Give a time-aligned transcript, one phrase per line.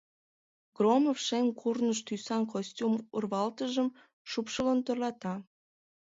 [0.77, 3.89] Громов шем курныж тӱсан костюм урвалтыжым
[4.31, 5.33] шупшылын тӧрлата.